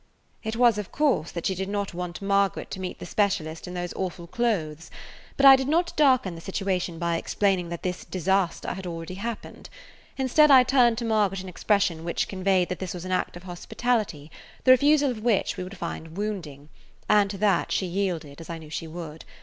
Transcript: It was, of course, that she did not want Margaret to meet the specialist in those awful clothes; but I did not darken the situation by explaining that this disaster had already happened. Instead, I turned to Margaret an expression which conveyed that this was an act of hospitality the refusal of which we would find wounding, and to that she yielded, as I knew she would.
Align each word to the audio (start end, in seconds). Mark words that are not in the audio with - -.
It 0.43 0.55
was, 0.55 0.79
of 0.79 0.91
course, 0.91 1.29
that 1.29 1.45
she 1.45 1.53
did 1.53 1.69
not 1.69 1.93
want 1.93 2.23
Margaret 2.23 2.71
to 2.71 2.79
meet 2.79 2.97
the 2.97 3.05
specialist 3.05 3.67
in 3.67 3.75
those 3.75 3.93
awful 3.93 4.25
clothes; 4.25 4.89
but 5.37 5.45
I 5.45 5.55
did 5.55 5.67
not 5.67 5.95
darken 5.95 6.33
the 6.33 6.41
situation 6.41 6.97
by 6.97 7.17
explaining 7.17 7.69
that 7.69 7.83
this 7.83 8.03
disaster 8.03 8.73
had 8.73 8.87
already 8.87 9.13
happened. 9.13 9.69
Instead, 10.17 10.49
I 10.49 10.63
turned 10.63 10.97
to 10.97 11.05
Margaret 11.05 11.41
an 11.41 11.49
expression 11.49 12.03
which 12.03 12.27
conveyed 12.27 12.69
that 12.69 12.79
this 12.79 12.95
was 12.95 13.05
an 13.05 13.11
act 13.11 13.37
of 13.37 13.43
hospitality 13.43 14.31
the 14.63 14.71
refusal 14.71 15.11
of 15.11 15.21
which 15.23 15.55
we 15.55 15.63
would 15.63 15.77
find 15.77 16.17
wounding, 16.17 16.69
and 17.07 17.29
to 17.29 17.37
that 17.37 17.71
she 17.71 17.85
yielded, 17.85 18.41
as 18.41 18.49
I 18.49 18.57
knew 18.57 18.71
she 18.71 18.87
would. 18.87 19.23